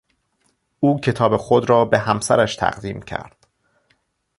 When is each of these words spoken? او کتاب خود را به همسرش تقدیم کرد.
او 0.79 0.99
کتاب 0.99 1.37
خود 1.37 1.69
را 1.69 1.85
به 1.85 1.99
همسرش 1.99 2.55
تقدیم 2.55 3.01
کرد. 3.01 3.47